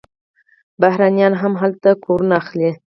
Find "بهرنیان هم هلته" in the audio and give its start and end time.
0.81-1.89